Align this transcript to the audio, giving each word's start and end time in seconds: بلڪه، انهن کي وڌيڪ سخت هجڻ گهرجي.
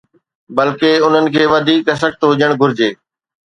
بلڪه، 0.55 0.89
انهن 1.05 1.25
کي 1.35 1.43
وڌيڪ 1.53 1.85
سخت 2.03 2.19
هجڻ 2.29 2.51
گهرجي. 2.61 2.91